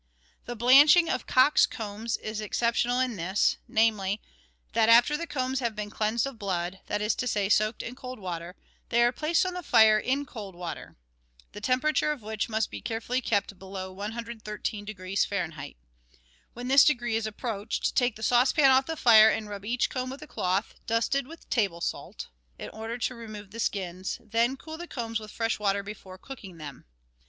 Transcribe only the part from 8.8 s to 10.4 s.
they are placed on the fire in